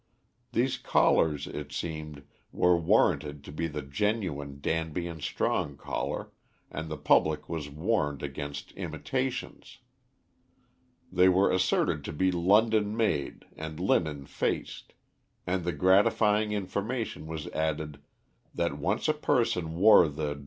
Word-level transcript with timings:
These 0.51 0.79
collars 0.79 1.45
it 1.45 1.71
seemed, 1.71 2.23
were 2.51 2.75
warranted 2.75 3.43
to 3.43 3.51
be 3.51 3.67
the 3.67 3.83
genuine 3.83 4.59
Danby 4.59 5.05
and 5.05 5.21
Strong 5.21 5.77
collar, 5.77 6.31
and 6.71 6.89
the 6.89 6.97
public 6.97 7.47
was 7.47 7.69
warned 7.69 8.23
against 8.23 8.71
imitations. 8.71 9.77
They 11.11 11.29
were 11.29 11.51
asserted 11.51 12.03
to 12.05 12.13
be 12.13 12.31
London 12.31 12.97
made 12.97 13.45
and 13.55 13.79
linen 13.79 14.25
faced, 14.25 14.93
and 15.45 15.63
the 15.63 15.71
gratifying 15.71 16.51
information 16.51 17.27
was 17.27 17.45
added 17.49 18.01
that 18.55 18.79
once 18.79 19.07
a 19.07 19.13
person 19.13 19.75
wore 19.75 20.07
the 20.07 20.33
D. 20.33 20.39